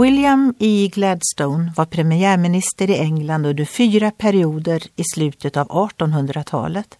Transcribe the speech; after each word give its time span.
William 0.00 0.54
E. 0.58 0.88
Gladstone 0.92 1.72
var 1.76 1.84
premiärminister 1.84 2.90
i 2.90 2.98
England 2.98 3.46
under 3.46 3.64
fyra 3.64 4.10
perioder 4.10 4.82
i 4.96 5.04
slutet 5.14 5.56
av 5.56 5.68
1800-talet. 5.68 6.98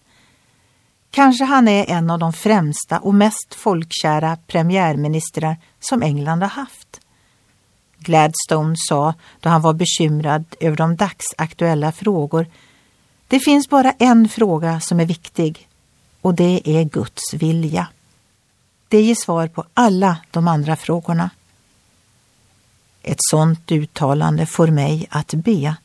Kanske 1.11 1.43
han 1.43 1.67
är 1.67 1.89
en 1.89 2.09
av 2.09 2.19
de 2.19 2.33
främsta 2.33 2.99
och 2.99 3.13
mest 3.13 3.55
folkkära 3.55 4.37
premiärministrar 4.47 5.57
som 5.79 6.03
England 6.03 6.41
har 6.41 6.49
haft. 6.49 6.99
Gladstone 7.97 8.75
sa 8.77 9.13
då 9.39 9.49
han 9.49 9.61
var 9.61 9.73
bekymrad 9.73 10.45
över 10.59 10.77
de 10.77 10.95
dagsaktuella 10.95 11.91
frågor 11.91 12.47
Det 13.27 13.39
finns 13.39 13.69
bara 13.69 13.91
en 13.91 14.29
fråga 14.29 14.79
som 14.79 14.99
är 14.99 15.05
viktig 15.05 15.67
och 16.21 16.33
det 16.35 16.61
är 16.65 16.83
Guds 16.83 17.33
vilja. 17.33 17.87
Det 18.87 19.01
ger 19.01 19.15
svar 19.15 19.47
på 19.47 19.63
alla 19.73 20.17
de 20.31 20.47
andra 20.47 20.75
frågorna. 20.75 21.29
Ett 23.07 23.17
sådant 23.19 23.71
uttalande 23.71 24.45
får 24.45 24.67
mig 24.67 25.07
att 25.09 25.33
be. 25.33 25.75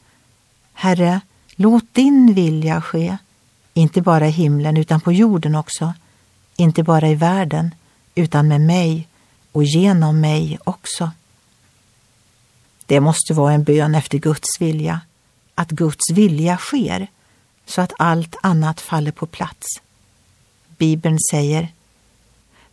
Herre, 0.72 1.20
låt 1.56 1.94
din 1.94 2.34
vilja 2.34 2.82
ske, 2.82 3.16
inte 3.74 4.02
bara 4.02 4.28
i 4.28 4.30
himlen 4.30 4.76
utan 4.76 5.00
på 5.00 5.12
jorden 5.12 5.54
också, 5.54 5.94
inte 6.56 6.82
bara 6.82 7.08
i 7.08 7.14
världen 7.14 7.74
utan 8.14 8.48
med 8.48 8.60
mig 8.60 9.08
och 9.52 9.64
genom 9.64 10.20
mig 10.20 10.58
också. 10.64 11.10
Det 12.86 13.00
måste 13.00 13.34
vara 13.34 13.52
en 13.52 13.64
bön 13.64 13.94
efter 13.94 14.18
Guds 14.18 14.60
vilja, 14.60 15.00
att 15.54 15.70
Guds 15.70 16.10
vilja 16.10 16.56
sker 16.56 17.06
så 17.66 17.80
att 17.80 17.92
allt 17.98 18.36
annat 18.42 18.80
faller 18.80 19.12
på 19.12 19.26
plats. 19.26 19.66
Bibeln 20.76 21.18
säger 21.30 21.68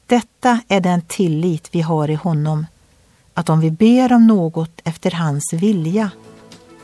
Detta 0.06 0.59
är 0.67 0.82
den 0.82 1.02
tillit 1.02 1.70
vi 1.72 1.82
har 1.82 2.09
i 2.09 2.16
honom 2.16 2.66
att 3.38 3.49
om 3.49 3.59
vi 3.59 3.71
ber 3.71 4.13
om 4.13 4.27
något 4.27 4.81
efter 4.83 5.11
hans 5.11 5.53
vilja 5.53 6.11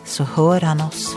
så 0.06 0.24
hör 0.24 0.62
han 0.62 0.82
oss. 0.82 1.16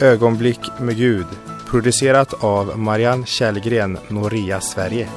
Ögonblick 0.00 0.60
med 0.80 0.96
Gud 0.96 1.26
producerat 1.70 2.44
av 2.44 2.78
Marianne 2.78 3.26
Källgren, 3.26 3.98
Noria 4.08 4.60
Sverige. 4.60 5.08